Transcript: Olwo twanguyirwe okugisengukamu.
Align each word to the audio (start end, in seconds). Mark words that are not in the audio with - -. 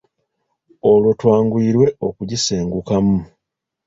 Olwo 0.89 1.11
twanguyirwe 1.19 1.87
okugisengukamu. 2.07 3.17